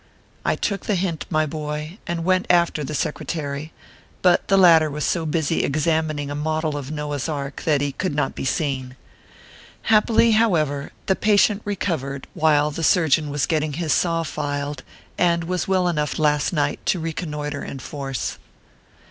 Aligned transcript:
I 0.43 0.55
took 0.55 0.87
the 0.87 0.95
hint, 0.95 1.27
my 1.29 1.45
boy, 1.45 1.99
and 2.07 2.23
went 2.25 2.47
after 2.49 2.83
the 2.83 2.95
Secre 2.95 3.23
tary; 3.27 3.71
but 4.23 4.47
the 4.47 4.57
latter 4.57 4.89
was 4.89 5.03
so 5.05 5.27
busy 5.27 5.61
examining 5.61 6.31
a 6.31 6.33
model 6.33 6.75
of 6.75 6.89
Noah 6.89 7.17
s 7.17 7.29
Ark 7.29 7.61
that 7.65 7.81
he 7.81 7.91
could 7.91 8.15
not 8.15 8.33
be 8.33 8.43
seen. 8.43 8.95
Happily, 9.93 10.31
however, 10.31 10.91
the 11.05 11.15
patient 11.15 11.61
recovered 11.65 12.25
while 12.33 12.71
the 12.71 12.81
surgeon 12.83 13.29
was 13.29 13.45
286 13.45 13.93
ORPHEUS 13.93 13.93
C. 13.93 14.01
KERR 14.01 14.11
PAPERS. 14.11 14.25
getting 14.25 14.25
his 14.25 14.27
saw 14.27 14.41
filed, 14.79 14.83
and 15.19 15.43
was 15.43 15.67
well 15.67 15.87
enough 15.87 16.17
last 16.17 16.51
night 16.51 16.83
to 16.87 16.99
reconnoitre 16.99 17.63
in 17.63 17.77
force. 17.77 18.39